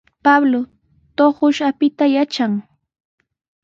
[0.25, 0.61] Pablo
[1.17, 2.53] tuqush apita yatran.